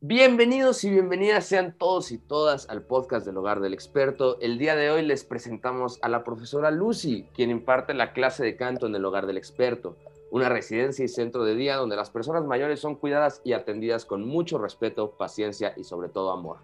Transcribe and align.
Bienvenidos 0.00 0.84
y 0.84 0.90
bienvenidas 0.90 1.44
sean 1.46 1.74
todos 1.76 2.12
y 2.12 2.18
todas 2.18 2.70
al 2.70 2.82
podcast 2.82 3.26
del 3.26 3.36
Hogar 3.36 3.58
del 3.58 3.74
Experto. 3.74 4.40
El 4.40 4.56
día 4.56 4.76
de 4.76 4.92
hoy 4.92 5.04
les 5.04 5.24
presentamos 5.24 5.98
a 6.02 6.08
la 6.08 6.22
profesora 6.22 6.70
Lucy, 6.70 7.28
quien 7.34 7.50
imparte 7.50 7.94
la 7.94 8.12
clase 8.12 8.44
de 8.44 8.54
canto 8.54 8.86
en 8.86 8.94
el 8.94 9.04
Hogar 9.04 9.26
del 9.26 9.36
Experto, 9.36 9.96
una 10.30 10.48
residencia 10.48 11.04
y 11.04 11.08
centro 11.08 11.42
de 11.42 11.56
día 11.56 11.74
donde 11.74 11.96
las 11.96 12.10
personas 12.10 12.44
mayores 12.44 12.78
son 12.78 12.94
cuidadas 12.94 13.40
y 13.42 13.54
atendidas 13.54 14.04
con 14.04 14.24
mucho 14.24 14.58
respeto, 14.58 15.16
paciencia 15.18 15.74
y 15.76 15.82
sobre 15.82 16.08
todo 16.08 16.30
amor. 16.30 16.58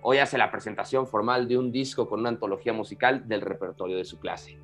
Hoy 0.00 0.16
hace 0.16 0.38
la 0.38 0.50
presentación 0.50 1.06
formal 1.06 1.48
de 1.48 1.58
un 1.58 1.72
disco 1.72 2.08
con 2.08 2.20
una 2.20 2.30
antología 2.30 2.72
musical 2.72 3.28
del 3.28 3.42
repertorio 3.42 3.98
de 3.98 4.06
su 4.06 4.18
clase. 4.18 4.58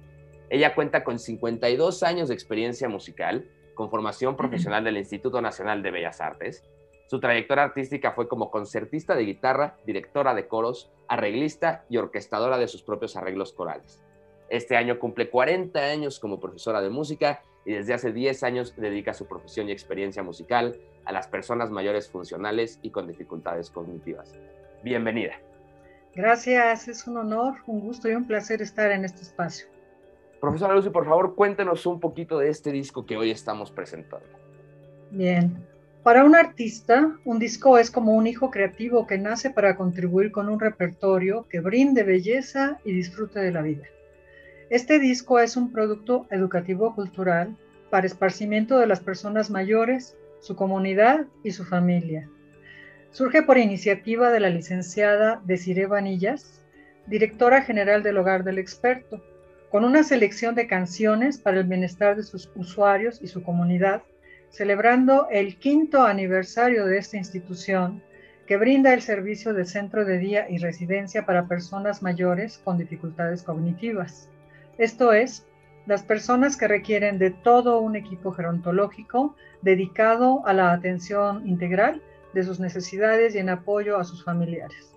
Ella 0.48 0.74
cuenta 0.74 1.04
con 1.04 1.18
52 1.18 2.02
años 2.02 2.28
de 2.28 2.34
experiencia 2.34 2.88
musical, 2.88 3.50
con 3.74 3.90
formación 3.90 4.36
profesional 4.36 4.84
del 4.84 4.96
Instituto 4.96 5.42
Nacional 5.42 5.82
de 5.82 5.90
Bellas 5.90 6.22
Artes, 6.22 6.64
su 7.06 7.20
trayectoria 7.20 7.64
artística 7.64 8.12
fue 8.12 8.28
como 8.28 8.50
concertista 8.50 9.14
de 9.14 9.24
guitarra, 9.24 9.76
directora 9.86 10.34
de 10.34 10.48
coros, 10.48 10.90
arreglista 11.08 11.84
y 11.88 11.98
orquestadora 11.98 12.58
de 12.58 12.66
sus 12.66 12.82
propios 12.82 13.16
arreglos 13.16 13.52
corales. 13.52 14.02
Este 14.48 14.76
año 14.76 14.98
cumple 14.98 15.30
40 15.30 15.78
años 15.78 16.18
como 16.18 16.40
profesora 16.40 16.80
de 16.80 16.90
música 16.90 17.42
y 17.64 17.72
desde 17.72 17.94
hace 17.94 18.12
10 18.12 18.42
años 18.42 18.74
dedica 18.76 19.14
su 19.14 19.26
profesión 19.26 19.68
y 19.68 19.72
experiencia 19.72 20.22
musical 20.22 20.80
a 21.04 21.12
las 21.12 21.28
personas 21.28 21.70
mayores 21.70 22.08
funcionales 22.08 22.78
y 22.82 22.90
con 22.90 23.06
dificultades 23.06 23.70
cognitivas. 23.70 24.34
Bienvenida. 24.82 25.34
Gracias, 26.14 26.88
es 26.88 27.06
un 27.06 27.18
honor, 27.18 27.56
un 27.66 27.80
gusto 27.80 28.08
y 28.08 28.14
un 28.14 28.26
placer 28.26 28.62
estar 28.62 28.90
en 28.90 29.04
este 29.04 29.22
espacio. 29.22 29.68
Profesora 30.40 30.74
Lucy, 30.74 30.90
por 30.90 31.04
favor, 31.04 31.34
cuéntenos 31.34 31.86
un 31.86 32.00
poquito 32.00 32.38
de 32.38 32.50
este 32.50 32.70
disco 32.72 33.04
que 33.04 33.16
hoy 33.16 33.30
estamos 33.30 33.70
presentando. 33.70 34.26
Bien, 35.10 35.66
para 36.06 36.24
un 36.24 36.36
artista, 36.36 37.18
un 37.24 37.40
disco 37.40 37.78
es 37.78 37.90
como 37.90 38.12
un 38.12 38.28
hijo 38.28 38.52
creativo 38.52 39.08
que 39.08 39.18
nace 39.18 39.50
para 39.50 39.74
contribuir 39.74 40.30
con 40.30 40.48
un 40.48 40.60
repertorio 40.60 41.48
que 41.48 41.58
brinde 41.58 42.04
belleza 42.04 42.78
y 42.84 42.92
disfrute 42.92 43.40
de 43.40 43.50
la 43.50 43.60
vida. 43.60 43.82
Este 44.70 45.00
disco 45.00 45.40
es 45.40 45.56
un 45.56 45.72
producto 45.72 46.28
educativo-cultural 46.30 47.56
para 47.90 48.06
esparcimiento 48.06 48.78
de 48.78 48.86
las 48.86 49.00
personas 49.00 49.50
mayores, 49.50 50.16
su 50.38 50.54
comunidad 50.54 51.26
y 51.42 51.50
su 51.50 51.64
familia. 51.64 52.28
Surge 53.10 53.42
por 53.42 53.58
iniciativa 53.58 54.30
de 54.30 54.38
la 54.38 54.50
licenciada 54.50 55.42
Desiree 55.44 55.86
Vanillas, 55.86 56.62
directora 57.08 57.62
general 57.62 58.04
del 58.04 58.18
Hogar 58.18 58.44
del 58.44 58.58
Experto, 58.58 59.24
con 59.72 59.84
una 59.84 60.04
selección 60.04 60.54
de 60.54 60.68
canciones 60.68 61.36
para 61.36 61.58
el 61.58 61.64
bienestar 61.64 62.14
de 62.14 62.22
sus 62.22 62.48
usuarios 62.54 63.20
y 63.20 63.26
su 63.26 63.42
comunidad 63.42 64.04
celebrando 64.56 65.28
el 65.30 65.58
quinto 65.58 66.04
aniversario 66.04 66.86
de 66.86 66.96
esta 66.96 67.18
institución 67.18 68.02
que 68.46 68.56
brinda 68.56 68.94
el 68.94 69.02
servicio 69.02 69.52
de 69.52 69.66
centro 69.66 70.06
de 70.06 70.16
día 70.16 70.48
y 70.48 70.56
residencia 70.56 71.26
para 71.26 71.46
personas 71.46 72.02
mayores 72.02 72.58
con 72.64 72.78
dificultades 72.78 73.42
cognitivas. 73.42 74.30
Esto 74.78 75.12
es, 75.12 75.46
las 75.84 76.02
personas 76.02 76.56
que 76.56 76.68
requieren 76.68 77.18
de 77.18 77.32
todo 77.32 77.80
un 77.80 77.96
equipo 77.96 78.32
gerontológico 78.32 79.36
dedicado 79.60 80.42
a 80.46 80.54
la 80.54 80.72
atención 80.72 81.46
integral 81.46 82.00
de 82.32 82.42
sus 82.42 82.58
necesidades 82.58 83.34
y 83.34 83.38
en 83.38 83.50
apoyo 83.50 83.98
a 83.98 84.04
sus 84.04 84.24
familiares. 84.24 84.94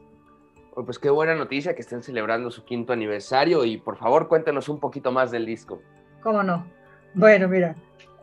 Pues 0.74 1.00
qué 1.00 1.10
buena 1.10 1.36
noticia 1.36 1.76
que 1.76 1.82
estén 1.82 2.02
celebrando 2.02 2.50
su 2.50 2.64
quinto 2.64 2.94
aniversario 2.94 3.66
y 3.66 3.78
por 3.78 3.98
favor 3.98 4.30
cuéntenos 4.30 4.70
un 4.70 4.80
poquito 4.80 5.12
más 5.12 5.32
del 5.32 5.46
disco. 5.46 5.82
¿Cómo 6.22 6.44
no? 6.44 6.66
Bueno, 7.14 7.50
mira, 7.50 7.76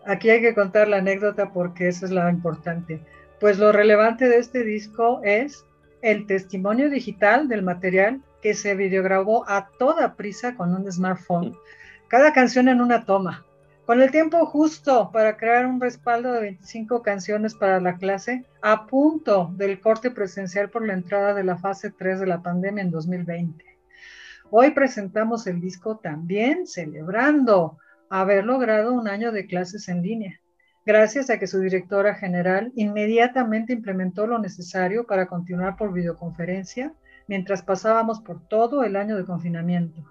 aquí 0.06 0.30
hay 0.30 0.40
que 0.40 0.54
contar 0.54 0.88
la 0.88 0.98
anécdota 0.98 1.52
porque 1.52 1.88
eso 1.88 2.06
es 2.06 2.12
lo 2.12 2.28
importante. 2.28 3.00
Pues 3.40 3.58
lo 3.58 3.72
relevante 3.72 4.28
de 4.28 4.38
este 4.38 4.64
disco 4.64 5.20
es 5.22 5.66
el 6.02 6.26
testimonio 6.26 6.88
digital 6.88 7.48
del 7.48 7.62
material 7.62 8.22
que 8.40 8.54
se 8.54 8.74
videograbó 8.74 9.48
a 9.48 9.68
toda 9.78 10.14
prisa 10.14 10.54
con 10.54 10.74
un 10.74 10.90
smartphone. 10.90 11.54
Cada 12.08 12.32
canción 12.32 12.68
en 12.68 12.80
una 12.80 13.04
toma. 13.04 13.44
Con 13.84 14.00
el 14.02 14.10
tiempo 14.10 14.44
justo 14.46 15.10
para 15.12 15.36
crear 15.36 15.66
un 15.66 15.80
respaldo 15.80 16.32
de 16.32 16.40
25 16.40 17.02
canciones 17.02 17.54
para 17.54 17.80
la 17.80 17.96
clase 17.96 18.44
a 18.62 18.86
punto 18.86 19.52
del 19.54 19.80
corte 19.80 20.10
presencial 20.10 20.70
por 20.70 20.84
la 20.86 20.94
entrada 20.94 21.34
de 21.34 21.44
la 21.44 21.56
fase 21.56 21.90
3 21.90 22.20
de 22.20 22.26
la 22.26 22.42
pandemia 22.42 22.82
en 22.82 22.90
2020. 22.90 23.64
Hoy 24.50 24.70
presentamos 24.72 25.46
el 25.46 25.60
disco 25.60 25.98
también 25.98 26.66
celebrando 26.66 27.78
haber 28.10 28.44
logrado 28.44 28.92
un 28.92 29.08
año 29.08 29.32
de 29.32 29.46
clases 29.46 29.88
en 29.88 30.02
línea, 30.02 30.40
gracias 30.84 31.30
a 31.30 31.38
que 31.38 31.46
su 31.46 31.60
directora 31.60 32.14
general 32.14 32.72
inmediatamente 32.74 33.72
implementó 33.72 34.26
lo 34.26 34.38
necesario 34.38 35.06
para 35.06 35.26
continuar 35.26 35.76
por 35.76 35.92
videoconferencia 35.92 36.94
mientras 37.28 37.62
pasábamos 37.62 38.20
por 38.20 38.46
todo 38.46 38.84
el 38.84 38.96
año 38.96 39.16
de 39.16 39.24
confinamiento. 39.24 40.04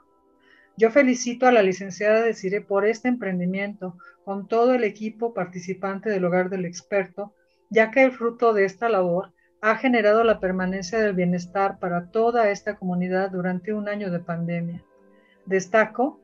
Yo 0.77 0.91
felicito 0.91 1.47
a 1.47 1.53
la 1.53 1.61
licenciada 1.61 2.21
Desire 2.21 2.59
por 2.59 2.85
este 2.85 3.07
emprendimiento 3.07 3.97
con 4.25 4.47
todo 4.47 4.73
el 4.73 4.83
equipo 4.83 5.33
participante 5.33 6.09
del 6.09 6.25
Hogar 6.25 6.49
del 6.49 6.65
Experto, 6.65 7.33
ya 7.69 7.91
que 7.91 8.03
el 8.03 8.11
fruto 8.11 8.53
de 8.53 8.65
esta 8.65 8.89
labor 8.89 9.31
ha 9.61 9.77
generado 9.77 10.23
la 10.23 10.39
permanencia 10.39 10.99
del 10.99 11.13
bienestar 11.13 11.79
para 11.79 12.11
toda 12.11 12.49
esta 12.49 12.75
comunidad 12.75 13.31
durante 13.31 13.73
un 13.73 13.87
año 13.87 14.11
de 14.11 14.19
pandemia. 14.19 14.83
Destaco 15.45 16.19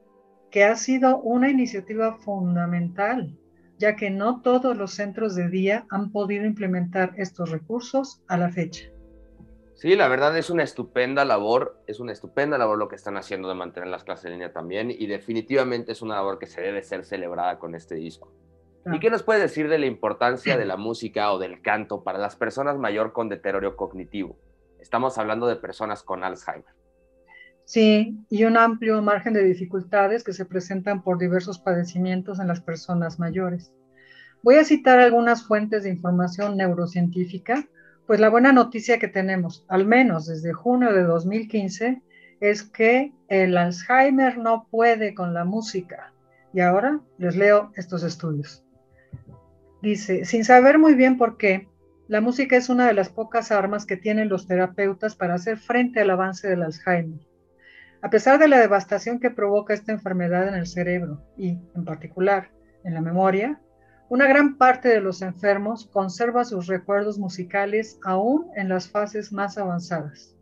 que 0.52 0.66
ha 0.66 0.76
sido 0.76 1.20
una 1.20 1.50
iniciativa 1.50 2.18
fundamental, 2.18 3.36
ya 3.78 3.96
que 3.96 4.10
no 4.12 4.42
todos 4.42 4.78
los 4.78 4.94
centros 4.94 5.34
de 5.36 5.50
día 5.50 5.86
han 5.90 6.12
podido 6.12 6.46
implementar 6.46 7.14
estos 7.18 7.50
recursos 7.50 8.22
a 8.28 8.38
la 8.38 8.50
fecha. 8.50 8.90
Sí, 9.76 9.96
la 9.96 10.08
verdad 10.08 10.38
es 10.38 10.52
una 10.52 10.62
estupenda 10.62 11.26
labor, 11.26 11.82
es 11.88 12.00
una 12.00 12.12
estupenda 12.12 12.60
labor 12.60 12.78
lo 12.78 12.88
que 12.88 12.96
están 12.96 13.18
haciendo 13.18 13.50
de 13.50 13.56
mantener 13.56 13.90
las 13.90 14.04
clases 14.04 14.26
en 14.26 14.34
línea 14.34 14.54
también 14.54 14.92
y 14.92 15.08
definitivamente 15.08 15.94
es 15.94 16.04
una 16.04 16.16
labor 16.16 16.38
que 16.38 16.46
se 16.46 16.62
debe 16.62 16.84
ser 16.84 17.04
celebrada 17.04 17.58
con 17.58 17.74
este 17.74 17.96
disco. 17.96 18.32
¿Y 18.94 19.00
qué 19.00 19.10
nos 19.10 19.24
puede 19.24 19.40
decir 19.40 19.70
de 19.70 19.80
la 19.80 19.86
importancia 19.86 20.58
de 20.58 20.66
la 20.66 20.76
música 20.76 21.32
o 21.32 21.40
del 21.40 21.62
canto 21.62 22.04
para 22.04 22.20
las 22.20 22.36
personas 22.36 22.78
mayor 22.78 23.14
con 23.14 23.30
deterioro 23.30 23.76
cognitivo? 23.76 24.38
Estamos 24.80 25.18
hablando 25.18 25.48
de 25.48 25.56
personas 25.56 26.04
con 26.04 26.24
Alzheimer. 26.24 26.81
Sí, 27.72 28.18
y 28.30 28.44
un 28.44 28.58
amplio 28.58 29.02
margen 29.02 29.32
de 29.32 29.46
dificultades 29.46 30.26
que 30.26 30.34
se 30.34 30.44
presentan 30.44 31.04
por 31.04 31.18
diversos 31.18 31.58
padecimientos 31.58 32.42
en 32.42 32.50
las 32.50 32.60
personas 32.60 33.18
mayores. 33.18 33.72
Voy 34.44 34.56
a 34.56 34.66
citar 34.66 35.00
algunas 35.00 35.48
fuentes 35.48 35.84
de 35.84 35.90
información 35.90 36.58
neurocientífica, 36.58 37.66
pues 38.06 38.20
la 38.20 38.28
buena 38.28 38.52
noticia 38.52 39.00
que 39.00 39.08
tenemos, 39.08 39.66
al 39.70 39.86
menos 39.86 40.26
desde 40.26 40.52
junio 40.52 40.92
de 40.92 41.04
2015, 41.04 42.02
es 42.42 42.64
que 42.64 43.14
el 43.30 43.56
Alzheimer 43.56 44.38
no 44.38 44.68
puede 44.70 45.16
con 45.16 45.34
la 45.34 45.46
música. 45.46 46.12
Y 46.54 46.60
ahora 46.60 47.00
les 47.20 47.38
leo 47.38 47.72
estos 47.78 48.04
estudios. 48.04 48.66
Dice, 49.82 50.26
sin 50.26 50.44
saber 50.44 50.78
muy 50.78 50.94
bien 50.96 51.18
por 51.18 51.38
qué, 51.38 51.70
la 52.10 52.20
música 52.20 52.58
es 52.58 52.68
una 52.68 52.86
de 52.86 52.94
las 52.94 53.08
pocas 53.08 53.50
armas 53.50 53.86
que 53.86 53.96
tienen 53.96 54.28
los 54.28 54.46
terapeutas 54.46 55.16
para 55.16 55.36
hacer 55.36 55.58
frente 55.58 56.02
al 56.02 56.10
avance 56.10 56.50
del 56.50 56.64
Alzheimer. 56.64 57.31
A 58.04 58.10
pesar 58.10 58.40
de 58.40 58.48
la 58.48 58.58
devastación 58.58 59.20
que 59.20 59.30
provoca 59.30 59.76
esta 59.76 59.92
enfermedad 59.92 60.48
en 60.48 60.56
el 60.56 60.66
cerebro 60.66 61.22
y, 61.38 61.60
en 61.76 61.86
particular, 61.86 62.50
en 62.84 62.96
la 62.96 63.02
memoria, 63.02 63.62
una 64.10 64.28
gran 64.28 64.58
parte 64.58 64.90
de 64.90 65.02
los 65.02 65.22
enfermos 65.22 65.86
conserva 65.86 66.44
sus 66.44 66.66
recuerdos 66.66 67.20
musicales 67.20 68.00
aún 68.04 68.48
en 68.56 68.70
las 68.70 68.90
fases 68.90 69.32
más 69.32 69.60
avanzadas. 69.60 70.36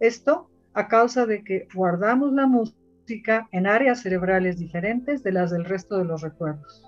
Esto 0.00 0.50
a 0.74 0.88
causa 0.88 1.26
de 1.26 1.44
que 1.44 1.68
guardamos 1.72 2.32
la 2.32 2.46
música 2.46 3.48
en 3.52 3.68
áreas 3.68 4.02
cerebrales 4.02 4.58
diferentes 4.58 5.22
de 5.22 5.30
las 5.30 5.52
del 5.52 5.66
resto 5.66 5.96
de 5.96 6.04
los 6.04 6.22
recuerdos. 6.22 6.84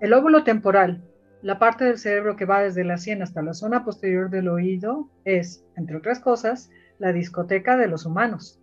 El 0.00 0.12
óvulo 0.12 0.44
temporal, 0.44 1.02
la 1.40 1.58
parte 1.58 1.84
del 1.84 1.98
cerebro 1.98 2.36
que 2.36 2.44
va 2.44 2.60
desde 2.60 2.84
la 2.84 2.98
sien 2.98 3.22
hasta 3.22 3.40
la 3.40 3.54
zona 3.54 3.84
posterior 3.84 4.28
del 4.28 4.48
oído, 4.48 5.08
es, 5.24 5.64
entre 5.76 5.96
otras 5.96 6.20
cosas, 6.20 6.70
la 6.98 7.12
discoteca 7.12 7.78
de 7.78 7.88
los 7.88 8.04
humanos 8.04 8.60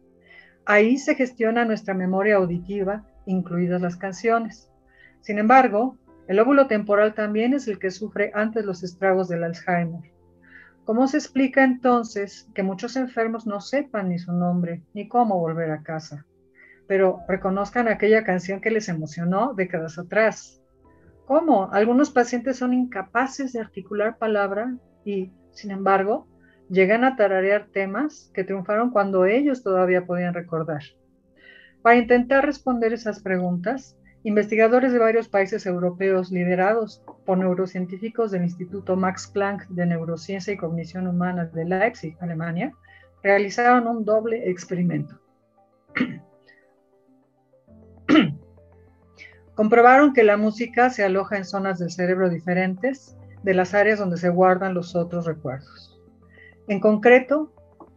Ahí 0.66 0.98
se 0.98 1.14
gestiona 1.14 1.64
nuestra 1.64 1.94
memoria 1.94 2.38
auditiva, 2.38 3.06
incluidas 3.28 3.82
las 3.82 3.98
canciones. 3.98 4.72
Sin 5.22 5.38
embargo, 5.38 5.98
el 6.28 6.40
óvulo 6.40 6.66
temporal 6.66 7.14
también 7.14 7.54
es 7.54 7.68
el 7.68 7.78
que 7.78 7.92
sufre 7.92 8.32
antes 8.34 8.66
los 8.66 8.84
estragos 8.84 9.28
del 9.28 9.44
Alzheimer. 9.44 10.12
¿Cómo 10.84 11.08
se 11.08 11.18
explica 11.18 11.64
entonces 11.64 12.48
que 12.56 12.64
muchos 12.64 12.96
enfermos 12.96 13.46
no 13.46 13.62
sepan 13.62 14.10
ni 14.10 14.18
su 14.18 14.34
nombre 14.34 14.84
ni 14.94 15.08
cómo 15.08 15.40
volver 15.40 15.72
a 15.72 15.84
casa, 15.84 16.26
pero 16.88 17.20
reconozcan 17.28 17.88
aquella 17.88 18.24
canción 18.24 18.60
que 18.60 18.72
les 18.72 18.90
emocionó 18.90 19.54
décadas 19.54 20.00
atrás? 20.00 20.62
¿Cómo? 21.26 21.72
Algunos 21.72 22.10
pacientes 22.10 22.58
son 22.58 22.74
incapaces 22.74 23.54
de 23.54 23.60
articular 23.60 24.18
palabra 24.18 24.76
y, 25.04 25.32
sin 25.52 25.72
embargo, 25.72 26.28
llegan 26.70 27.04
a 27.04 27.16
tararear 27.16 27.68
temas 27.72 28.32
que 28.34 28.44
triunfaron 28.44 28.92
cuando 28.92 29.26
ellos 29.26 29.64
todavía 29.64 30.06
podían 30.06 30.34
recordar. 30.34 30.82
Para 31.82 31.98
intentar 31.98 32.46
responder 32.46 32.94
esas 32.94 33.22
preguntas, 33.22 33.98
investigadores 34.24 34.92
de 34.92 35.00
varios 35.00 35.30
países 35.30 35.66
europeos 35.68 36.32
liderados 36.32 37.04
por 37.26 37.38
neurocientíficos 37.38 38.32
del 38.32 38.44
Instituto 38.44 38.96
Max 38.96 39.30
Planck 39.32 39.68
de 39.68 39.86
Neurociencia 39.86 40.52
y 40.52 40.58
Cognición 40.58 41.06
Humana 41.08 41.46
de 41.46 41.66
Leipzig, 41.66 42.18
Alemania, 42.20 42.74
realizaron 43.22 43.86
un 43.88 44.04
doble 44.04 44.50
experimento. 44.50 45.20
Comprobaron 49.56 50.14
que 50.14 50.24
la 50.24 50.38
música 50.38 50.90
se 50.90 51.04
aloja 51.04 51.38
en 51.38 51.46
zonas 51.46 51.78
del 51.80 51.92
cerebro 51.92 52.30
diferentes 52.30 53.16
de 53.44 53.54
las 53.54 53.76
áreas 53.76 54.00
donde 54.00 54.18
se 54.18 54.30
guardan 54.30 54.74
los 54.74 54.96
otros 54.96 55.28
recuerdos. 55.28 55.95
En 56.68 56.80
concreto, 56.80 57.52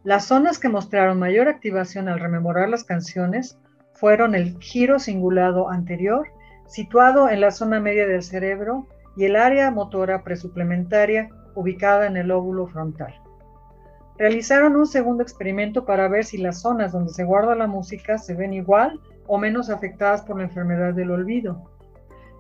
las 0.05 0.27
zonas 0.27 0.59
que 0.59 0.69
mostraron 0.69 1.19
mayor 1.19 1.49
activación 1.49 2.09
al 2.09 2.21
rememorar 2.21 2.69
las 2.69 2.85
canciones 2.85 3.59
fueron 3.95 4.35
el 4.35 4.59
giro 4.61 4.99
cingulado 4.99 5.71
anterior, 5.71 6.29
situado 6.67 7.31
en 7.31 7.41
la 7.41 7.51
zona 7.51 7.81
media 7.81 8.07
del 8.07 8.23
cerebro, 8.23 8.87
y 9.17 9.25
el 9.25 9.37
área 9.37 9.71
motora 9.71 10.23
presuplementaria, 10.23 11.31
ubicada 11.55 12.07
en 12.07 12.17
el 12.17 12.31
óvulo 12.31 12.69
frontal. 12.69 13.13
Realizaron 14.17 14.77
un 14.77 14.87
segundo 14.87 15.23
experimento 15.23 15.85
para 15.85 16.07
ver 16.07 16.25
si 16.25 16.39
las 16.39 16.61
zonas 16.61 16.93
donde 16.93 17.13
se 17.13 17.25
guarda 17.25 17.55
la 17.55 17.67
música 17.67 18.19
se 18.19 18.35
ven 18.35 18.53
igual 18.53 19.01
o 19.27 19.39
menos 19.39 19.71
afectadas 19.71 20.23
por 20.23 20.37
la 20.37 20.45
enfermedad 20.45 20.95
del 20.95 21.11
olvido. 21.11 21.71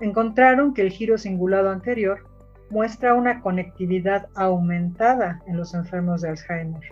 Encontraron 0.00 0.74
que 0.74 0.82
el 0.82 0.90
giro 0.90 1.18
cingulado 1.18 1.70
anterior 1.70 2.27
muestra 2.70 3.14
una 3.14 3.40
conectividad 3.40 4.28
aumentada 4.34 5.42
en 5.46 5.56
los 5.56 5.74
enfermos 5.74 6.20
de 6.20 6.30
Alzheimer, 6.30 6.82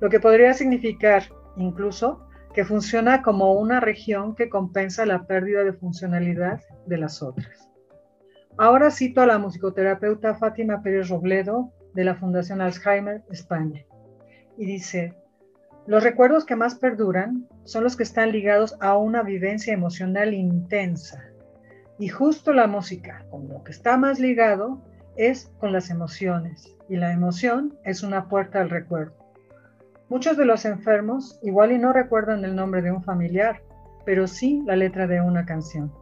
lo 0.00 0.08
que 0.08 0.20
podría 0.20 0.54
significar 0.54 1.24
incluso 1.56 2.26
que 2.54 2.64
funciona 2.64 3.22
como 3.22 3.52
una 3.52 3.80
región 3.80 4.34
que 4.34 4.48
compensa 4.48 5.06
la 5.06 5.26
pérdida 5.26 5.64
de 5.64 5.72
funcionalidad 5.72 6.60
de 6.86 6.96
las 6.98 7.22
otras. 7.22 7.68
Ahora 8.56 8.90
cito 8.90 9.20
a 9.20 9.26
la 9.26 9.38
musicoterapeuta 9.38 10.34
Fátima 10.34 10.82
Pérez 10.82 11.08
Robledo 11.08 11.72
de 11.94 12.04
la 12.04 12.16
Fundación 12.16 12.60
Alzheimer 12.60 13.22
España 13.30 13.84
y 14.56 14.66
dice, 14.66 15.14
los 15.86 16.02
recuerdos 16.02 16.44
que 16.44 16.56
más 16.56 16.74
perduran 16.74 17.46
son 17.64 17.84
los 17.84 17.96
que 17.96 18.02
están 18.02 18.32
ligados 18.32 18.76
a 18.80 18.96
una 18.96 19.22
vivencia 19.22 19.72
emocional 19.72 20.34
intensa. 20.34 21.24
Y 21.98 22.08
justo 22.08 22.52
la 22.52 22.66
música, 22.66 23.24
con 23.30 23.48
lo 23.48 23.62
que 23.64 23.72
está 23.72 23.96
más 23.96 24.20
ligado, 24.20 24.82
es 25.18 25.52
con 25.58 25.72
las 25.72 25.90
emociones. 25.90 26.74
Y 26.88 26.96
la 26.96 27.12
emoción 27.12 27.76
es 27.84 28.02
una 28.02 28.28
puerta 28.28 28.62
al 28.62 28.70
recuerdo. 28.70 29.14
Muchos 30.08 30.38
de 30.38 30.46
los 30.46 30.64
enfermos 30.64 31.38
igual 31.42 31.72
y 31.72 31.78
no 31.78 31.92
recuerdan 31.92 32.44
el 32.44 32.56
nombre 32.56 32.80
de 32.80 32.92
un 32.92 33.02
familiar, 33.02 33.60
pero 34.06 34.26
sí 34.26 34.62
la 34.64 34.74
letra 34.74 35.06
de 35.06 35.20
una 35.20 35.44
canción. 35.44 35.92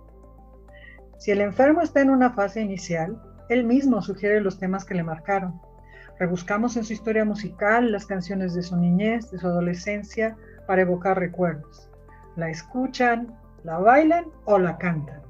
Si 1.18 1.32
el 1.32 1.40
enfermo 1.40 1.80
está 1.80 2.02
en 2.02 2.10
una 2.10 2.30
fase 2.30 2.60
inicial, 2.60 3.20
él 3.48 3.64
mismo 3.64 4.02
sugiere 4.02 4.40
los 4.40 4.58
temas 4.60 4.84
que 4.84 4.94
le 4.94 5.02
marcaron. 5.02 5.60
Rebuscamos 6.18 6.76
en 6.76 6.84
su 6.84 6.92
historia 6.92 7.24
musical 7.24 7.90
las 7.90 8.06
canciones 8.06 8.54
de 8.54 8.62
su 8.62 8.76
niñez, 8.76 9.30
de 9.30 9.38
su 9.38 9.46
adolescencia, 9.46 10.36
para 10.66 10.82
evocar 10.82 11.18
recuerdos. 11.18 11.90
La 12.36 12.50
escuchan, 12.50 13.34
la 13.64 13.78
bailan 13.78 14.26
o 14.44 14.58
la 14.58 14.78
cantan. 14.78 15.22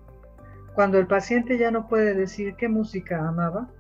Cuando 0.75 0.99
el 0.99 1.07
paciente 1.07 1.57
ya 1.57 1.71
no 1.71 1.89
puede 1.89 2.15
decir 2.15 2.57
qué 2.57 2.69
música 2.69 3.27
amaba, 3.27 3.71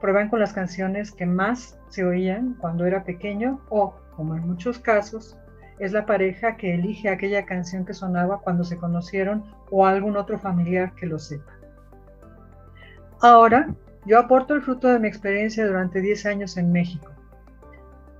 prueban 0.00 0.28
con 0.28 0.40
las 0.40 0.52
canciones 0.52 1.12
que 1.12 1.26
más 1.26 1.78
se 1.88 2.04
oían 2.04 2.54
cuando 2.60 2.86
era 2.86 3.04
pequeño 3.04 3.60
o, 3.68 3.94
como 4.16 4.34
en 4.34 4.46
muchos 4.46 4.78
casos, 4.78 5.36
es 5.78 5.92
la 5.92 6.04
pareja 6.04 6.56
que 6.56 6.74
elige 6.74 7.08
aquella 7.08 7.46
canción 7.46 7.84
que 7.86 7.94
sonaba 7.94 8.40
cuando 8.40 8.64
se 8.64 8.76
conocieron 8.76 9.44
o 9.70 9.86
algún 9.86 10.16
otro 10.16 10.38
familiar 10.38 10.94
que 10.94 11.06
lo 11.06 11.18
sepa. 11.18 11.52
Ahora, 13.20 13.74
yo 14.06 14.18
aporto 14.18 14.54
el 14.54 14.62
fruto 14.62 14.88
de 14.88 14.98
mi 14.98 15.08
experiencia 15.08 15.66
durante 15.66 16.00
10 16.00 16.26
años 16.26 16.56
en 16.56 16.72
México. 16.72 17.10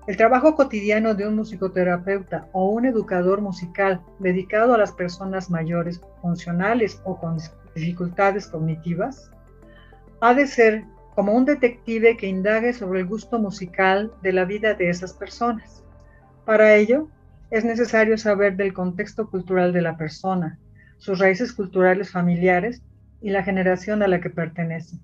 El 0.06 0.16
trabajo 0.16 0.54
cotidiano 0.54 1.14
de 1.14 1.28
un 1.28 1.36
musicoterapeuta 1.36 2.48
o 2.52 2.70
un 2.70 2.86
educador 2.86 3.40
musical 3.40 4.00
dedicado 4.18 4.74
a 4.74 4.78
las 4.78 4.92
personas 4.92 5.50
mayores, 5.50 6.00
funcionales 6.20 7.00
o 7.04 7.18
con 7.18 7.38
dificultades 7.74 8.46
cognitivas, 8.46 9.30
ha 10.20 10.34
de 10.34 10.46
ser 10.46 10.84
como 11.20 11.34
un 11.34 11.44
detective 11.44 12.16
que 12.16 12.28
indague 12.28 12.72
sobre 12.72 13.00
el 13.00 13.06
gusto 13.06 13.38
musical 13.38 14.10
de 14.22 14.32
la 14.32 14.46
vida 14.46 14.72
de 14.72 14.88
esas 14.88 15.12
personas. 15.12 15.84
Para 16.46 16.76
ello, 16.76 17.10
es 17.50 17.62
necesario 17.62 18.16
saber 18.16 18.56
del 18.56 18.72
contexto 18.72 19.28
cultural 19.28 19.74
de 19.74 19.82
la 19.82 19.98
persona, 19.98 20.58
sus 20.96 21.18
raíces 21.18 21.52
culturales 21.52 22.10
familiares 22.10 22.82
y 23.20 23.28
la 23.28 23.42
generación 23.42 24.02
a 24.02 24.08
la 24.08 24.22
que 24.22 24.30
pertenece. 24.30 24.96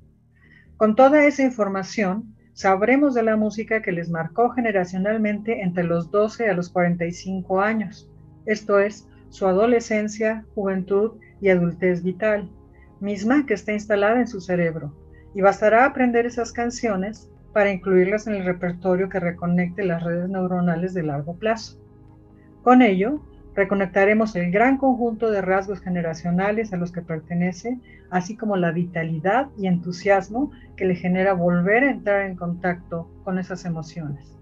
Con 0.79 0.97
toda 0.97 1.23
esa 1.27 1.43
información, 1.43 2.35
sabremos 2.55 3.13
de 3.13 3.23
la 3.23 3.37
música 3.37 3.83
que 3.83 3.93
les 3.93 4.09
marcó 4.09 4.49
generacionalmente 4.49 5.61
entre 5.61 5.85
los 5.85 6.11
12 6.11 6.49
a 6.49 6.55
los 6.55 6.71
45 6.71 7.61
años, 7.61 8.11
esto 8.47 8.81
es, 8.81 9.07
su 9.29 9.47
adolescencia, 9.47 10.47
juventud 10.55 11.19
y 11.43 11.51
adultez 11.51 12.03
vital, 12.03 12.51
misma 13.01 13.45
que 13.45 13.53
está 13.53 13.75
instalada 13.75 14.19
en 14.19 14.29
su 14.29 14.41
cerebro, 14.41 14.95
y 15.37 15.43
bastará 15.43 15.85
aprender 15.85 16.25
esas 16.25 16.51
canciones 16.51 17.29
para 17.53 17.71
incluirlas 17.71 18.27
en 18.27 18.37
el 18.37 18.47
repertorio 18.47 19.11
que 19.11 19.21
reconecte 19.21 19.85
las 19.85 20.03
redes 20.03 20.31
neuronales 20.31 20.95
de 20.95 21.03
largo 21.03 21.35
plazo. 21.37 21.79
Con 22.63 22.81
ello, 22.81 23.21
reconectaremos 23.55 24.35
el 24.35 24.51
gran 24.51 24.79
conjunto 24.79 25.31
de 25.31 25.43
rasgos 25.43 25.83
generacionales 25.83 26.73
a 26.73 26.79
los 26.79 26.91
que 26.91 27.03
pertenece, 27.03 27.79
así 28.09 28.35
como 28.35 28.57
la 28.57 28.71
vitalidad 28.71 29.49
y 29.59 29.67
entusiasmo 29.67 30.53
que 30.75 30.87
le 30.87 30.95
genera 30.95 31.35
volver 31.35 31.85
a 31.85 31.91
entrar 31.91 32.23
en 32.23 32.37
contacto 32.37 33.11
con 33.23 33.39
esas 33.39 33.67
emociones. 33.67 34.35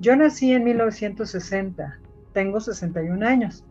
Yo 0.00 0.16
nací 0.16 0.54
en 0.54 0.64
1960, 0.64 1.98
tengo 2.32 2.60
61 2.60 3.26
años 3.26 3.66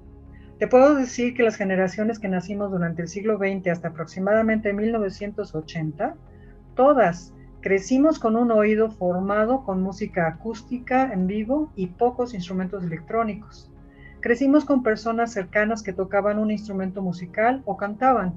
te 0.59 0.67
puedo 0.67 0.95
decir 0.95 1.35
que 1.35 1.43
las 1.43 1.55
generaciones 1.55 2.17
que 2.17 2.27
nacimos 2.27 2.71
durante 2.71 3.03
el 3.03 3.07
siglo 3.07 3.37
XX 3.37 3.67
hasta 3.67 3.89
aproximadamente 3.89 4.73
1980, 4.73 6.15
todas 6.75 7.33
crecimos 7.61 8.17
con 8.17 8.35
un 8.35 8.51
oído 8.51 8.89
formado 8.89 9.63
con 9.63 9.83
música 9.83 10.27
acústica 10.27 11.11
en 11.13 11.27
vivo 11.27 11.71
y 11.75 11.87
pocos 11.87 12.33
instrumentos 12.33 12.83
electrónicos. 12.83 13.71
Crecimos 14.19 14.65
con 14.65 14.81
personas 14.81 15.31
cercanas 15.31 15.83
que 15.83 15.93
tocaban 15.93 16.39
un 16.39 16.49
instrumento 16.49 17.03
musical 17.03 17.61
o 17.65 17.77
cantaban. 17.77 18.33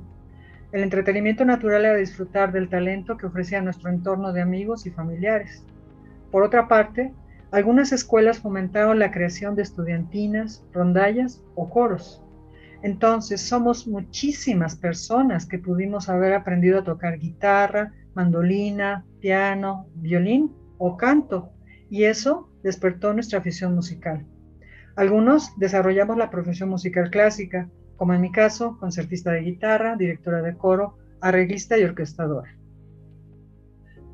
El 0.72 0.82
entretenimiento 0.82 1.46
natural 1.46 1.86
era 1.86 1.96
disfrutar 1.96 2.52
del 2.52 2.68
talento 2.68 3.16
que 3.16 3.26
ofrecía 3.26 3.62
nuestro 3.62 3.88
entorno 3.88 4.34
de 4.34 4.42
amigos 4.42 4.84
y 4.84 4.90
familiares. 4.90 5.64
Por 6.30 6.42
otra 6.42 6.68
parte, 6.68 7.14
algunas 7.52 7.92
escuelas 7.92 8.38
fomentaron 8.38 8.98
la 8.98 9.10
creación 9.10 9.56
de 9.56 9.62
estudiantinas, 9.62 10.64
rondallas 10.72 11.42
o 11.56 11.68
coros. 11.68 12.22
Entonces 12.82 13.40
somos 13.40 13.86
muchísimas 13.86 14.76
personas 14.76 15.46
que 15.46 15.58
pudimos 15.58 16.08
haber 16.08 16.32
aprendido 16.32 16.78
a 16.78 16.84
tocar 16.84 17.18
guitarra, 17.18 17.92
mandolina, 18.14 19.04
piano, 19.20 19.86
violín 19.96 20.52
o 20.78 20.96
canto, 20.96 21.50
y 21.90 22.04
eso 22.04 22.48
despertó 22.62 23.12
nuestra 23.12 23.40
afición 23.40 23.74
musical. 23.74 24.24
Algunos 24.96 25.58
desarrollamos 25.58 26.16
la 26.16 26.30
profesión 26.30 26.68
musical 26.68 27.10
clásica, 27.10 27.68
como 27.96 28.14
en 28.14 28.20
mi 28.20 28.32
caso, 28.32 28.78
concertista 28.78 29.32
de 29.32 29.42
guitarra, 29.42 29.96
directora 29.96 30.40
de 30.40 30.56
coro, 30.56 30.96
arreglista 31.20 31.76
y 31.76 31.84
orquestadora. 31.84 32.56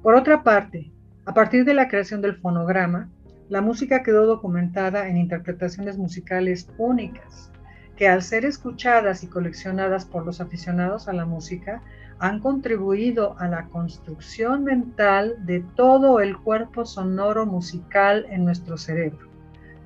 Por 0.02 0.14
otra 0.14 0.42
parte, 0.42 0.90
a 1.24 1.34
partir 1.34 1.64
de 1.64 1.74
la 1.74 1.88
creación 1.88 2.20
del 2.20 2.36
fonograma, 2.36 3.10
la 3.48 3.60
música 3.60 4.02
quedó 4.02 4.26
documentada 4.26 5.08
en 5.08 5.16
interpretaciones 5.16 5.98
musicales 5.98 6.68
únicas, 6.78 7.52
que 7.96 8.08
al 8.08 8.22
ser 8.22 8.44
escuchadas 8.44 9.22
y 9.22 9.28
coleccionadas 9.28 10.04
por 10.04 10.26
los 10.26 10.40
aficionados 10.40 11.08
a 11.08 11.12
la 11.12 11.24
música, 11.24 11.82
han 12.18 12.40
contribuido 12.40 13.38
a 13.38 13.48
la 13.48 13.66
construcción 13.66 14.64
mental 14.64 15.36
de 15.46 15.60
todo 15.76 16.20
el 16.20 16.36
cuerpo 16.36 16.84
sonoro 16.84 17.46
musical 17.46 18.26
en 18.30 18.44
nuestro 18.44 18.76
cerebro 18.76 19.28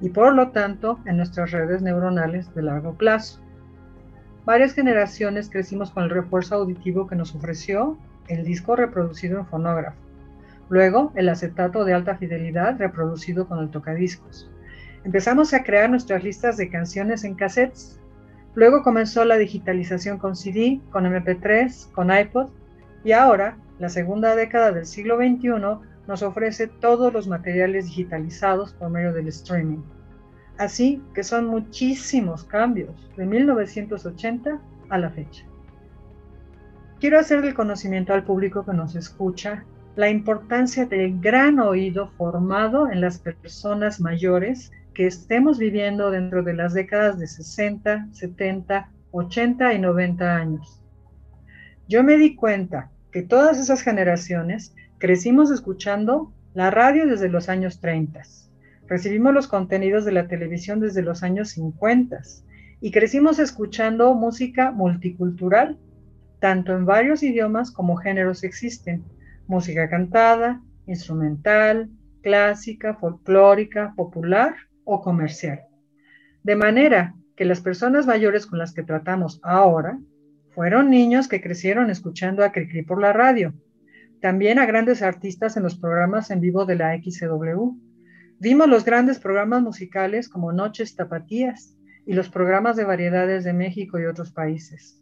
y 0.00 0.08
por 0.08 0.34
lo 0.34 0.50
tanto 0.50 0.98
en 1.04 1.18
nuestras 1.18 1.50
redes 1.50 1.82
neuronales 1.82 2.54
de 2.54 2.62
largo 2.62 2.94
plazo. 2.94 3.40
Varias 4.46 4.72
generaciones 4.72 5.50
crecimos 5.50 5.90
con 5.90 6.04
el 6.04 6.10
refuerzo 6.10 6.54
auditivo 6.54 7.06
que 7.06 7.16
nos 7.16 7.34
ofreció 7.34 7.98
el 8.28 8.44
disco 8.44 8.76
reproducido 8.76 9.40
en 9.40 9.46
fonógrafo 9.46 10.09
Luego, 10.70 11.12
el 11.16 11.28
acetato 11.28 11.84
de 11.84 11.92
alta 11.92 12.16
fidelidad 12.16 12.78
reproducido 12.78 13.48
con 13.48 13.58
el 13.58 13.70
tocadiscos. 13.70 14.48
Empezamos 15.02 15.52
a 15.52 15.64
crear 15.64 15.90
nuestras 15.90 16.22
listas 16.22 16.56
de 16.56 16.70
canciones 16.70 17.24
en 17.24 17.34
cassettes. 17.34 17.98
Luego 18.54 18.84
comenzó 18.84 19.24
la 19.24 19.36
digitalización 19.36 20.18
con 20.18 20.36
CD, 20.36 20.80
con 20.90 21.06
MP3, 21.06 21.90
con 21.90 22.16
iPod 22.16 22.50
y 23.02 23.12
ahora, 23.12 23.56
la 23.80 23.88
segunda 23.88 24.36
década 24.36 24.70
del 24.70 24.86
siglo 24.86 25.16
XXI, 25.16 25.50
nos 26.06 26.22
ofrece 26.22 26.68
todos 26.68 27.12
los 27.12 27.26
materiales 27.26 27.86
digitalizados 27.86 28.72
por 28.72 28.90
medio 28.90 29.12
del 29.12 29.26
streaming. 29.26 29.82
Así 30.56 31.02
que 31.14 31.24
son 31.24 31.46
muchísimos 31.46 32.44
cambios 32.44 33.10
de 33.16 33.26
1980 33.26 34.60
a 34.88 34.98
la 34.98 35.10
fecha. 35.10 35.44
quiero 37.00 37.18
hacer 37.18 37.42
del 37.42 37.54
conocimiento 37.54 38.12
al 38.12 38.24
público 38.24 38.64
que 38.64 38.72
nos 38.72 38.94
escucha 38.94 39.64
la 39.96 40.08
importancia 40.08 40.86
del 40.86 41.20
gran 41.20 41.58
oído 41.58 42.08
formado 42.16 42.90
en 42.90 43.00
las 43.00 43.18
personas 43.18 44.00
mayores 44.00 44.70
que 44.94 45.06
estemos 45.06 45.58
viviendo 45.58 46.10
dentro 46.10 46.42
de 46.42 46.54
las 46.54 46.74
décadas 46.74 47.18
de 47.18 47.26
60, 47.26 48.08
70, 48.12 48.90
80 49.10 49.74
y 49.74 49.78
90 49.78 50.36
años. 50.36 50.82
Yo 51.88 52.04
me 52.04 52.16
di 52.16 52.36
cuenta 52.36 52.90
que 53.10 53.22
todas 53.22 53.58
esas 53.58 53.82
generaciones 53.82 54.74
crecimos 54.98 55.50
escuchando 55.50 56.32
la 56.54 56.70
radio 56.70 57.06
desde 57.06 57.28
los 57.28 57.48
años 57.48 57.80
30, 57.80 58.22
recibimos 58.86 59.34
los 59.34 59.48
contenidos 59.48 60.04
de 60.04 60.12
la 60.12 60.28
televisión 60.28 60.80
desde 60.80 61.02
los 61.02 61.22
años 61.22 61.50
50 61.50 62.20
y 62.80 62.90
crecimos 62.90 63.38
escuchando 63.38 64.14
música 64.14 64.70
multicultural, 64.70 65.78
tanto 66.38 66.74
en 66.74 66.86
varios 66.86 67.22
idiomas 67.22 67.70
como 67.70 67.96
géneros 67.96 68.44
existen, 68.44 69.04
música 69.50 69.88
cantada, 69.88 70.62
instrumental, 70.86 71.90
clásica, 72.22 72.94
folclórica, 72.94 73.94
popular 73.96 74.54
o 74.84 75.02
comercial. 75.02 75.62
De 76.44 76.54
manera 76.54 77.16
que 77.34 77.44
las 77.44 77.60
personas 77.60 78.06
mayores 78.06 78.46
con 78.46 78.60
las 78.60 78.72
que 78.72 78.84
tratamos 78.84 79.40
ahora 79.42 79.98
fueron 80.50 80.88
niños 80.88 81.26
que 81.26 81.40
crecieron 81.40 81.90
escuchando 81.90 82.44
a 82.44 82.52
Cricri 82.52 82.82
por 82.82 83.00
la 83.00 83.12
radio, 83.12 83.52
también 84.20 84.60
a 84.60 84.66
grandes 84.66 85.02
artistas 85.02 85.56
en 85.56 85.64
los 85.64 85.76
programas 85.76 86.30
en 86.30 86.40
vivo 86.40 86.64
de 86.64 86.76
la 86.76 86.96
XCW. 86.96 87.76
Vimos 88.38 88.68
los 88.68 88.84
grandes 88.84 89.18
programas 89.18 89.62
musicales 89.62 90.28
como 90.28 90.52
Noches 90.52 90.94
Tapatías 90.94 91.76
y 92.06 92.12
los 92.12 92.28
programas 92.28 92.76
de 92.76 92.84
variedades 92.84 93.42
de 93.42 93.52
México 93.52 93.98
y 93.98 94.06
otros 94.06 94.30
países. 94.30 94.99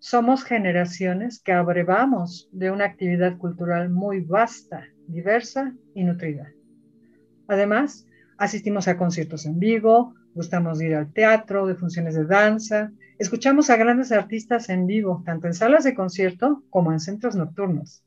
Somos 0.00 0.44
generaciones 0.44 1.40
que 1.42 1.50
abrevamos 1.50 2.48
de 2.52 2.70
una 2.70 2.84
actividad 2.84 3.36
cultural 3.36 3.90
muy 3.90 4.20
vasta, 4.20 4.84
diversa 5.08 5.74
y 5.92 6.04
nutrida. 6.04 6.52
Además, 7.48 8.06
asistimos 8.36 8.86
a 8.86 8.96
conciertos 8.96 9.44
en 9.44 9.58
vivo, 9.58 10.14
gustamos 10.34 10.80
ir 10.80 10.94
al 10.94 11.12
teatro, 11.12 11.66
de 11.66 11.74
funciones 11.74 12.14
de 12.14 12.26
danza, 12.26 12.92
escuchamos 13.18 13.70
a 13.70 13.76
grandes 13.76 14.12
artistas 14.12 14.68
en 14.68 14.86
vivo, 14.86 15.24
tanto 15.26 15.48
en 15.48 15.54
salas 15.54 15.82
de 15.82 15.96
concierto 15.96 16.62
como 16.70 16.92
en 16.92 17.00
centros 17.00 17.34
nocturnos. 17.34 18.04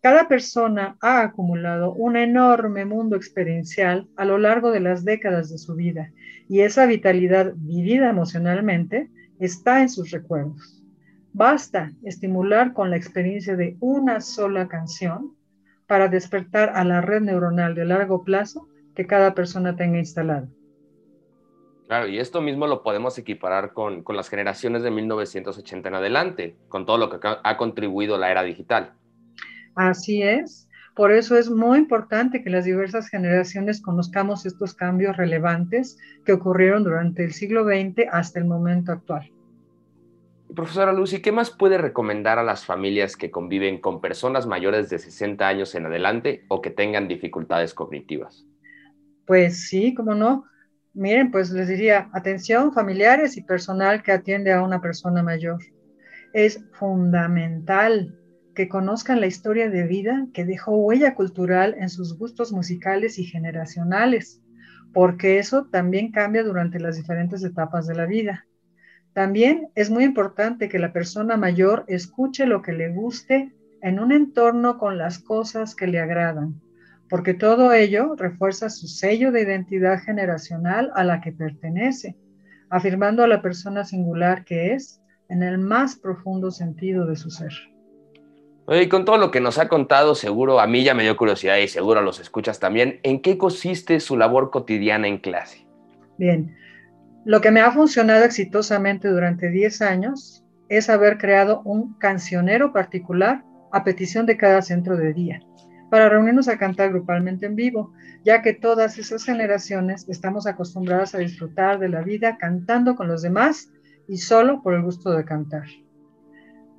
Cada 0.00 0.28
persona 0.28 0.96
ha 1.00 1.22
acumulado 1.22 1.94
un 1.94 2.16
enorme 2.16 2.84
mundo 2.84 3.16
experiencial 3.16 4.06
a 4.14 4.24
lo 4.24 4.38
largo 4.38 4.70
de 4.70 4.78
las 4.78 5.04
décadas 5.04 5.50
de 5.50 5.58
su 5.58 5.74
vida 5.74 6.12
y 6.48 6.60
esa 6.60 6.86
vitalidad 6.86 7.54
vivida 7.56 8.08
emocionalmente 8.08 9.10
está 9.40 9.82
en 9.82 9.88
sus 9.88 10.12
recuerdos. 10.12 10.77
Basta 11.38 11.92
estimular 12.02 12.72
con 12.72 12.90
la 12.90 12.96
experiencia 12.96 13.54
de 13.54 13.76
una 13.78 14.20
sola 14.20 14.66
canción 14.66 15.36
para 15.86 16.08
despertar 16.08 16.72
a 16.74 16.82
la 16.82 17.00
red 17.00 17.20
neuronal 17.20 17.76
de 17.76 17.84
largo 17.84 18.24
plazo 18.24 18.66
que 18.96 19.06
cada 19.06 19.36
persona 19.36 19.76
tenga 19.76 20.00
instalada. 20.00 20.48
Claro, 21.86 22.08
y 22.08 22.18
esto 22.18 22.40
mismo 22.40 22.66
lo 22.66 22.82
podemos 22.82 23.16
equiparar 23.18 23.72
con, 23.72 24.02
con 24.02 24.16
las 24.16 24.28
generaciones 24.28 24.82
de 24.82 24.90
1980 24.90 25.88
en 25.88 25.94
adelante, 25.94 26.56
con 26.68 26.84
todo 26.84 26.98
lo 26.98 27.08
que 27.08 27.20
ha 27.22 27.56
contribuido 27.56 28.18
la 28.18 28.32
era 28.32 28.42
digital. 28.42 28.94
Así 29.76 30.24
es. 30.24 30.68
Por 30.96 31.12
eso 31.12 31.38
es 31.38 31.48
muy 31.48 31.78
importante 31.78 32.42
que 32.42 32.50
las 32.50 32.64
diversas 32.64 33.08
generaciones 33.08 33.80
conozcamos 33.80 34.44
estos 34.44 34.74
cambios 34.74 35.16
relevantes 35.16 35.98
que 36.24 36.32
ocurrieron 36.32 36.82
durante 36.82 37.22
el 37.22 37.32
siglo 37.32 37.62
XX 37.62 38.08
hasta 38.10 38.40
el 38.40 38.46
momento 38.46 38.90
actual. 38.90 39.30
Profesora 40.54 40.92
Lucy, 40.92 41.20
¿qué 41.20 41.30
más 41.30 41.50
puede 41.50 41.78
recomendar 41.78 42.38
a 42.38 42.42
las 42.42 42.64
familias 42.64 43.16
que 43.16 43.30
conviven 43.30 43.80
con 43.80 44.00
personas 44.00 44.46
mayores 44.46 44.88
de 44.88 44.98
60 44.98 45.46
años 45.46 45.74
en 45.74 45.86
adelante 45.86 46.44
o 46.48 46.62
que 46.62 46.70
tengan 46.70 47.06
dificultades 47.06 47.74
cognitivas? 47.74 48.46
Pues 49.26 49.68
sí, 49.68 49.94
cómo 49.94 50.14
no. 50.14 50.44
Miren, 50.94 51.30
pues 51.30 51.50
les 51.50 51.68
diría, 51.68 52.08
atención 52.12 52.72
familiares 52.72 53.36
y 53.36 53.42
personal 53.42 54.02
que 54.02 54.12
atiende 54.12 54.52
a 54.52 54.62
una 54.62 54.80
persona 54.80 55.22
mayor. 55.22 55.58
Es 56.32 56.60
fundamental 56.72 58.16
que 58.54 58.68
conozcan 58.68 59.20
la 59.20 59.28
historia 59.28 59.70
de 59.70 59.84
vida 59.84 60.26
que 60.34 60.44
dejó 60.44 60.72
huella 60.72 61.14
cultural 61.14 61.76
en 61.78 61.88
sus 61.90 62.18
gustos 62.18 62.52
musicales 62.52 63.18
y 63.18 63.24
generacionales, 63.24 64.42
porque 64.92 65.38
eso 65.38 65.68
también 65.70 66.10
cambia 66.10 66.42
durante 66.42 66.80
las 66.80 66.96
diferentes 66.96 67.44
etapas 67.44 67.86
de 67.86 67.94
la 67.94 68.06
vida. 68.06 68.47
También 69.12 69.68
es 69.74 69.90
muy 69.90 70.04
importante 70.04 70.68
que 70.68 70.78
la 70.78 70.92
persona 70.92 71.36
mayor 71.36 71.84
escuche 71.88 72.46
lo 72.46 72.62
que 72.62 72.72
le 72.72 72.90
guste 72.90 73.52
en 73.82 74.00
un 74.00 74.12
entorno 74.12 74.78
con 74.78 74.98
las 74.98 75.18
cosas 75.18 75.74
que 75.74 75.86
le 75.86 76.00
agradan, 76.00 76.60
porque 77.08 77.34
todo 77.34 77.72
ello 77.72 78.14
refuerza 78.16 78.70
su 78.70 78.86
sello 78.86 79.32
de 79.32 79.42
identidad 79.42 80.00
generacional 80.00 80.90
a 80.94 81.04
la 81.04 81.20
que 81.20 81.32
pertenece, 81.32 82.16
afirmando 82.70 83.24
a 83.24 83.28
la 83.28 83.42
persona 83.42 83.84
singular 83.84 84.44
que 84.44 84.74
es 84.74 85.00
en 85.28 85.42
el 85.42 85.58
más 85.58 85.96
profundo 85.96 86.50
sentido 86.50 87.06
de 87.06 87.16
su 87.16 87.30
ser. 87.30 87.52
Y 88.70 88.88
con 88.88 89.06
todo 89.06 89.16
lo 89.16 89.30
que 89.30 89.40
nos 89.40 89.58
ha 89.58 89.68
contado, 89.68 90.14
seguro 90.14 90.60
a 90.60 90.66
mí 90.66 90.84
ya 90.84 90.92
me 90.92 91.02
dio 91.02 91.16
curiosidad 91.16 91.56
y 91.56 91.68
seguro 91.68 92.00
a 92.00 92.02
los 92.02 92.20
escuchas 92.20 92.60
también, 92.60 93.00
¿en 93.02 93.22
qué 93.22 93.38
consiste 93.38 93.98
su 93.98 94.18
labor 94.18 94.50
cotidiana 94.50 95.08
en 95.08 95.18
clase? 95.18 95.66
Bien, 96.18 96.54
lo 97.24 97.40
que 97.40 97.50
me 97.50 97.60
ha 97.60 97.70
funcionado 97.70 98.24
exitosamente 98.24 99.08
durante 99.08 99.50
10 99.50 99.82
años 99.82 100.44
es 100.68 100.88
haber 100.88 101.18
creado 101.18 101.62
un 101.64 101.94
cancionero 101.98 102.72
particular 102.72 103.44
a 103.72 103.84
petición 103.84 104.26
de 104.26 104.36
cada 104.36 104.62
centro 104.62 104.96
de 104.96 105.12
día 105.12 105.40
para 105.90 106.08
reunirnos 106.08 106.48
a 106.48 106.58
cantar 106.58 106.90
grupalmente 106.90 107.46
en 107.46 107.56
vivo, 107.56 107.92
ya 108.22 108.42
que 108.42 108.52
todas 108.52 108.98
esas 108.98 109.24
generaciones 109.24 110.06
estamos 110.08 110.46
acostumbradas 110.46 111.14
a 111.14 111.18
disfrutar 111.18 111.78
de 111.78 111.88
la 111.88 112.02
vida 112.02 112.36
cantando 112.36 112.94
con 112.94 113.08
los 113.08 113.22
demás 113.22 113.70
y 114.06 114.18
solo 114.18 114.62
por 114.62 114.74
el 114.74 114.82
gusto 114.82 115.12
de 115.12 115.24
cantar. 115.24 115.64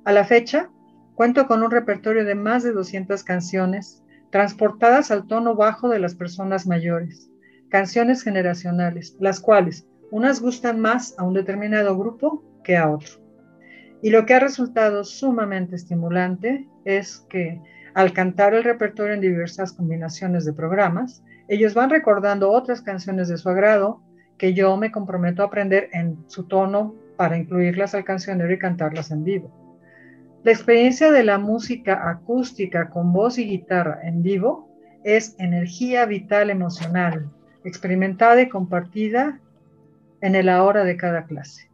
A 0.04 0.12
la 0.12 0.24
fecha, 0.24 0.70
Cuento 1.20 1.46
con 1.46 1.62
un 1.62 1.70
repertorio 1.70 2.24
de 2.24 2.34
más 2.34 2.62
de 2.62 2.72
200 2.72 3.24
canciones 3.24 4.02
transportadas 4.30 5.10
al 5.10 5.26
tono 5.26 5.54
bajo 5.54 5.90
de 5.90 5.98
las 5.98 6.14
personas 6.14 6.66
mayores, 6.66 7.28
canciones 7.68 8.22
generacionales, 8.22 9.18
las 9.20 9.38
cuales 9.38 9.86
unas 10.10 10.40
gustan 10.40 10.80
más 10.80 11.14
a 11.18 11.24
un 11.24 11.34
determinado 11.34 11.96
grupo 11.96 12.42
que 12.64 12.76
a 12.76 12.90
otro. 12.90 13.20
Y 14.02 14.10
lo 14.10 14.24
que 14.26 14.34
ha 14.34 14.40
resultado 14.40 15.04
sumamente 15.04 15.76
estimulante 15.76 16.66
es 16.84 17.18
que 17.28 17.60
al 17.94 18.12
cantar 18.12 18.54
el 18.54 18.64
repertorio 18.64 19.14
en 19.14 19.20
diversas 19.20 19.72
combinaciones 19.72 20.44
de 20.44 20.52
programas, 20.52 21.22
ellos 21.48 21.74
van 21.74 21.90
recordando 21.90 22.50
otras 22.50 22.80
canciones 22.80 23.28
de 23.28 23.36
su 23.36 23.48
agrado 23.48 24.02
que 24.38 24.54
yo 24.54 24.76
me 24.76 24.90
comprometo 24.90 25.42
a 25.42 25.46
aprender 25.46 25.90
en 25.92 26.16
su 26.28 26.44
tono 26.44 26.94
para 27.16 27.36
incluirlas 27.36 27.94
al 27.94 28.04
cancionero 28.04 28.52
y 28.52 28.58
cantarlas 28.58 29.10
en 29.10 29.24
vivo. 29.24 29.50
La 30.42 30.52
experiencia 30.52 31.10
de 31.12 31.22
la 31.22 31.36
música 31.36 32.08
acústica 32.08 32.88
con 32.88 33.12
voz 33.12 33.36
y 33.36 33.44
guitarra 33.44 34.00
en 34.02 34.22
vivo 34.22 34.70
es 35.04 35.34
energía 35.38 36.06
vital 36.06 36.48
emocional, 36.48 37.28
experimentada 37.64 38.40
y 38.40 38.48
compartida 38.48 39.38
en 40.20 40.34
el 40.34 40.48
ahora 40.48 40.84
de 40.84 40.96
cada 40.96 41.24
clase. 41.24 41.70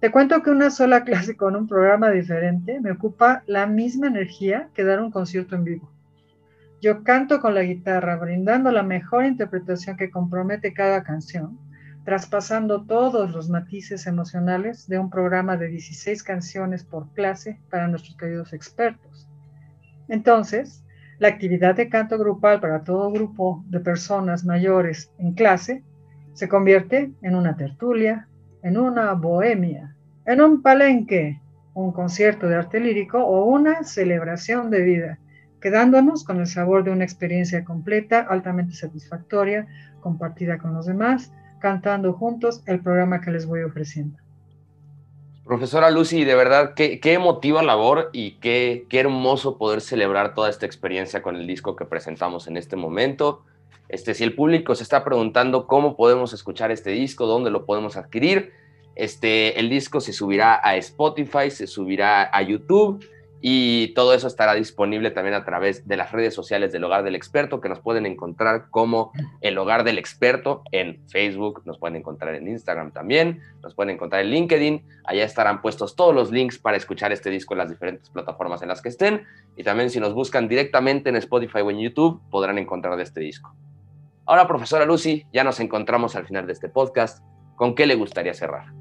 Te 0.00 0.10
cuento 0.10 0.42
que 0.42 0.50
una 0.50 0.70
sola 0.70 1.04
clase 1.04 1.36
con 1.36 1.56
un 1.56 1.66
programa 1.66 2.10
diferente 2.10 2.80
me 2.80 2.90
ocupa 2.90 3.42
la 3.46 3.66
misma 3.66 4.08
energía 4.08 4.68
que 4.74 4.84
dar 4.84 5.00
un 5.00 5.10
concierto 5.10 5.54
en 5.56 5.64
vivo. 5.64 5.90
Yo 6.82 7.02
canto 7.02 7.40
con 7.40 7.54
la 7.54 7.62
guitarra, 7.62 8.16
brindando 8.16 8.70
la 8.70 8.82
mejor 8.82 9.24
interpretación 9.24 9.96
que 9.96 10.10
compromete 10.10 10.74
cada 10.74 11.02
canción, 11.02 11.58
traspasando 12.04 12.84
todos 12.84 13.32
los 13.32 13.48
matices 13.48 14.06
emocionales 14.06 14.86
de 14.86 14.98
un 14.98 15.08
programa 15.08 15.56
de 15.56 15.68
16 15.68 16.22
canciones 16.22 16.84
por 16.84 17.10
clase 17.14 17.58
para 17.70 17.88
nuestros 17.88 18.18
queridos 18.18 18.52
expertos. 18.52 19.26
Entonces, 20.08 20.84
la 21.18 21.28
actividad 21.28 21.76
de 21.76 21.88
canto 21.88 22.18
grupal 22.18 22.60
para 22.60 22.84
todo 22.84 23.10
grupo 23.10 23.64
de 23.68 23.80
personas 23.80 24.44
mayores 24.44 25.10
en 25.16 25.32
clase 25.32 25.82
se 26.34 26.48
convierte 26.48 27.12
en 27.22 27.34
una 27.34 27.56
tertulia, 27.56 28.28
en 28.62 28.76
una 28.76 29.12
bohemia, 29.14 29.94
en 30.26 30.40
un 30.40 30.62
palenque, 30.62 31.40
un 31.74 31.92
concierto 31.92 32.48
de 32.48 32.56
arte 32.56 32.80
lírico 32.80 33.18
o 33.18 33.44
una 33.44 33.84
celebración 33.84 34.70
de 34.70 34.82
vida, 34.82 35.18
quedándonos 35.60 36.24
con 36.24 36.40
el 36.40 36.46
sabor 36.46 36.84
de 36.84 36.90
una 36.90 37.04
experiencia 37.04 37.64
completa, 37.64 38.20
altamente 38.28 38.74
satisfactoria, 38.74 39.66
compartida 40.00 40.58
con 40.58 40.74
los 40.74 40.86
demás, 40.86 41.32
cantando 41.60 42.12
juntos 42.12 42.62
el 42.66 42.80
programa 42.80 43.20
que 43.20 43.30
les 43.30 43.46
voy 43.46 43.62
ofreciendo. 43.62 44.18
Profesora 45.44 45.90
Lucy, 45.90 46.24
de 46.24 46.34
verdad, 46.34 46.72
qué, 46.74 47.00
qué 47.00 47.14
emotiva 47.14 47.62
labor 47.62 48.08
y 48.12 48.32
qué, 48.40 48.86
qué, 48.88 49.00
hermoso 49.00 49.58
poder 49.58 49.82
celebrar 49.82 50.34
toda 50.34 50.48
esta 50.48 50.64
experiencia 50.64 51.20
con 51.20 51.36
el 51.36 51.46
disco 51.46 51.76
que 51.76 51.84
presentamos 51.84 52.48
en 52.48 52.56
este 52.56 52.76
momento. 52.76 53.44
Este, 53.88 54.14
si 54.14 54.24
el 54.24 54.34
público 54.34 54.74
se 54.74 54.82
está 54.82 55.04
preguntando 55.04 55.66
cómo 55.66 55.96
podemos 55.96 56.32
escuchar 56.32 56.70
este 56.70 56.90
disco, 56.90 57.26
dónde 57.26 57.50
lo 57.50 57.64
podemos 57.66 57.96
adquirir, 57.96 58.52
Este, 58.96 59.58
el 59.58 59.68
disco 59.68 60.00
se 60.00 60.12
subirá 60.12 60.60
a 60.62 60.76
Spotify, 60.76 61.50
se 61.50 61.66
subirá 61.66 62.30
a 62.32 62.42
YouTube 62.42 63.04
y 63.40 63.92
todo 63.92 64.14
eso 64.14 64.28
estará 64.28 64.54
disponible 64.54 65.10
también 65.10 65.34
a 65.34 65.44
través 65.44 65.86
de 65.88 65.96
las 65.96 66.12
redes 66.12 66.32
sociales 66.32 66.70
del 66.70 66.84
Hogar 66.84 67.02
del 67.02 67.16
Experto, 67.16 67.60
que 67.60 67.68
nos 67.68 67.80
pueden 67.80 68.06
encontrar 68.06 68.70
como 68.70 69.10
el 69.40 69.58
Hogar 69.58 69.82
del 69.82 69.98
Experto 69.98 70.62
en 70.70 71.02
Facebook, 71.08 71.62
nos 71.64 71.76
pueden 71.78 71.96
encontrar 71.96 72.36
en 72.36 72.46
Instagram 72.46 72.92
también, 72.92 73.40
nos 73.62 73.74
pueden 73.74 73.96
encontrar 73.96 74.22
en 74.22 74.30
LinkedIn, 74.30 74.82
allá 75.04 75.24
estarán 75.24 75.60
puestos 75.60 75.96
todos 75.96 76.14
los 76.14 76.30
links 76.30 76.56
para 76.58 76.76
escuchar 76.76 77.10
este 77.10 77.30
disco 77.30 77.52
en 77.54 77.58
las 77.58 77.68
diferentes 77.68 78.08
plataformas 78.10 78.62
en 78.62 78.68
las 78.68 78.80
que 78.80 78.90
estén, 78.90 79.24
y 79.56 79.64
también 79.64 79.90
si 79.90 79.98
nos 79.98 80.14
buscan 80.14 80.48
directamente 80.48 81.10
en 81.10 81.16
Spotify 81.16 81.62
o 81.62 81.70
en 81.70 81.80
YouTube, 81.80 82.22
podrán 82.30 82.58
encontrar 82.58 82.98
este 83.00 83.20
disco. 83.20 83.52
Ahora, 84.26 84.48
profesora 84.48 84.86
Lucy, 84.86 85.26
ya 85.32 85.44
nos 85.44 85.60
encontramos 85.60 86.16
al 86.16 86.26
final 86.26 86.46
de 86.46 86.54
este 86.54 86.68
podcast. 86.68 87.22
¿Con 87.56 87.74
qué 87.74 87.86
le 87.86 87.94
gustaría 87.94 88.32
cerrar? 88.32 88.72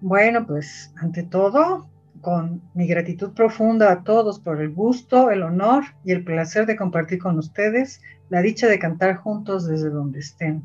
Bueno, 0.00 0.46
pues 0.46 0.92
ante 0.96 1.22
todo, 1.22 1.90
con 2.22 2.62
mi 2.74 2.86
gratitud 2.86 3.32
profunda 3.32 3.92
a 3.92 4.02
todos 4.02 4.40
por 4.40 4.60
el 4.60 4.70
gusto, 4.70 5.30
el 5.30 5.42
honor 5.42 5.84
y 6.04 6.12
el 6.12 6.24
placer 6.24 6.64
de 6.64 6.76
compartir 6.76 7.18
con 7.18 7.38
ustedes 7.38 8.00
la 8.30 8.40
dicha 8.40 8.68
de 8.68 8.78
cantar 8.78 9.16
juntos 9.16 9.66
desde 9.66 9.90
donde 9.90 10.20
estén. 10.20 10.62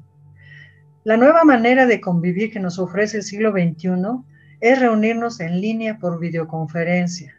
La 1.03 1.17
nueva 1.17 1.43
manera 1.43 1.86
de 1.86 2.00
convivir 2.00 2.51
que 2.51 2.60
nos 2.60 2.79
ofrece 2.79 3.17
el 3.17 3.24
siglo 3.24 3.51
XXI 3.51 3.91
es 4.62 4.79
reunirnos 4.79 5.39
en 5.41 5.60
línea 5.60 5.98
por 6.00 6.19
videoconferencia. 6.19 7.36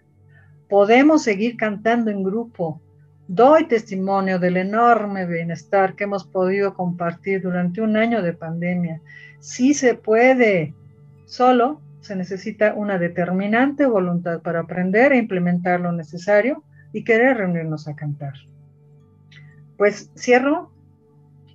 Podemos 0.69 1.23
seguir 1.23 1.57
cantando 1.57 2.11
en 2.11 2.23
grupo. 2.23 2.81
Doy 3.29 3.67
testimonio 3.67 4.39
del 4.39 4.57
enorme 4.57 5.27
bienestar 5.27 5.97
que 5.97 6.05
hemos 6.05 6.25
podido 6.25 6.75
compartir 6.75 7.43
durante 7.43 7.81
un 7.81 7.97
año 7.97 8.23
de 8.23 8.33
pandemia. 8.33 9.01
Sí 9.41 9.75
se 9.75 9.95
puede, 9.95 10.75
solo 11.25 11.81
se 12.01 12.15
necesita 12.15 12.75
una 12.75 12.99
determinante 12.99 13.85
voluntad 13.85 14.43
para 14.43 14.61
aprender 14.61 15.13
e 15.13 15.19
implementar 15.19 15.81
lo 15.81 15.91
necesario 15.91 16.63
y 16.93 17.03
querer 17.03 17.39
reunirnos 17.39 17.89
a 17.89 17.97
cantar. 17.97 18.35
Pues 19.77 20.13
cierro 20.17 20.71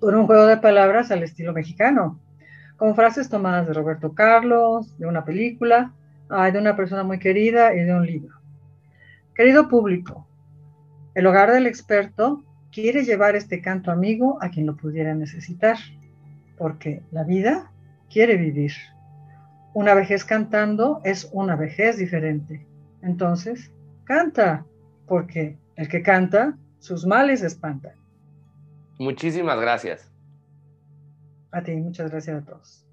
con 0.01 0.15
un 0.15 0.25
juego 0.25 0.47
de 0.47 0.57
palabras 0.57 1.09
al 1.09 1.23
estilo 1.23 1.53
mexicano, 1.53 2.19
con 2.75 2.95
frases 2.95 3.29
tomadas 3.29 3.65
de 3.65 3.73
Roberto 3.73 4.13
Carlos, 4.13 4.97
de 4.97 5.05
una 5.05 5.23
película, 5.23 5.93
de 6.51 6.59
una 6.59 6.75
persona 6.75 7.03
muy 7.03 7.17
querida 7.17 7.73
y 7.73 7.79
de 7.79 7.93
un 7.93 8.05
libro. 8.05 8.35
Querido 9.33 9.69
público, 9.69 10.27
el 11.13 11.27
hogar 11.27 11.51
del 11.51 11.67
experto 11.67 12.43
quiere 12.71 13.03
llevar 13.03 13.35
este 13.35 13.61
canto 13.61 13.91
amigo 13.91 14.37
a 14.41 14.49
quien 14.49 14.65
lo 14.65 14.77
pudiera 14.77 15.13
necesitar, 15.13 15.77
porque 16.57 17.03
la 17.11 17.23
vida 17.23 17.71
quiere 18.09 18.37
vivir. 18.37 18.71
Una 19.73 19.93
vejez 19.93 20.25
cantando 20.25 21.01
es 21.03 21.29
una 21.33 21.55
vejez 21.55 21.97
diferente. 21.97 22.65
Entonces, 23.01 23.71
canta, 24.03 24.65
porque 25.07 25.57
el 25.75 25.87
que 25.87 26.01
canta, 26.01 26.57
sus 26.79 27.05
males 27.05 27.41
espanta. 27.41 27.93
Muchísimas 28.99 29.59
gracias. 29.59 30.11
A 31.51 31.61
ti, 31.61 31.75
muchas 31.75 32.11
gracias 32.11 32.41
a 32.41 32.45
todos. 32.45 32.85